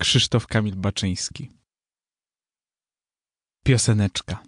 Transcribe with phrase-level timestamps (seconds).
[0.00, 1.50] Krzysztof Kamil Baczyński.
[3.64, 4.42] Pioseneczka.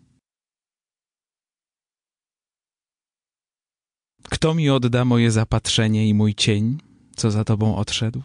[4.23, 6.79] Kto mi odda moje zapatrzenie i mój cień,
[7.17, 8.23] co za tobą odszedł?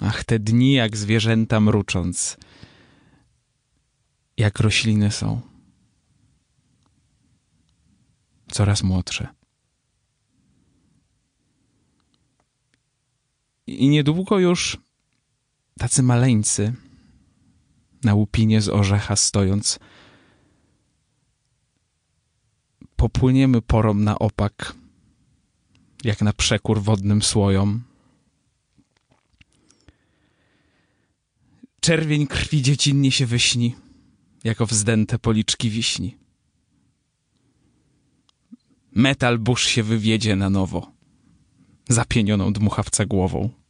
[0.00, 2.36] Ach, te dni jak zwierzęta mrucząc,
[4.36, 5.40] jak rośliny są.
[8.50, 9.43] Coraz młodsze.
[13.74, 14.78] I niedługo już
[15.78, 16.72] tacy maleńcy
[18.04, 19.78] na łupinie z orzecha stojąc,
[22.96, 24.74] popłyniemy porą na opak,
[26.04, 27.82] jak na przekór wodnym słojom.
[31.80, 33.74] Czerwień krwi dziecinnie się wyśni,
[34.44, 36.16] jako wzdęte policzki wiśni.
[38.92, 40.92] Metal burz się wywiedzie na nowo,
[41.88, 43.63] zapienioną dmuchawca głową.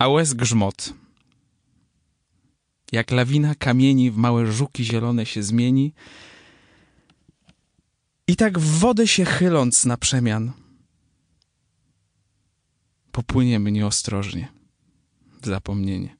[0.00, 0.94] A łez grzmot.
[2.92, 5.92] Jak lawina kamieni w małe żuki zielone się zmieni
[8.26, 10.52] i tak w wodę się chyląc na przemian
[13.12, 14.48] popłyniemy nieostrożnie
[15.42, 16.16] w zapomnienie.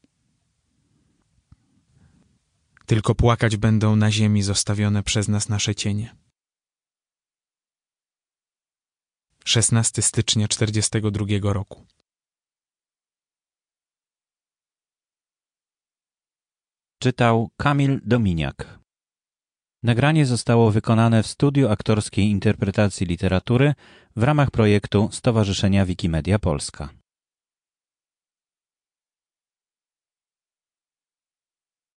[2.86, 6.16] Tylko płakać będą na ziemi zostawione przez nas nasze cienie.
[9.44, 11.86] 16 stycznia 42 roku.
[17.02, 18.78] Czytał Kamil Dominiak.
[19.82, 23.74] Nagranie zostało wykonane w studiu aktorskiej interpretacji literatury
[24.16, 26.99] w ramach projektu Stowarzyszenia Wikimedia Polska.